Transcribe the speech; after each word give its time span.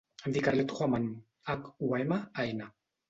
Em 0.27 0.31
dic 0.37 0.47
Arlet 0.51 0.73
Huaman: 0.77 1.05
hac, 1.51 1.69
u, 1.89 1.91
a, 1.99 2.01
ema, 2.07 2.19
a, 2.43 2.47
ena. 2.55 2.71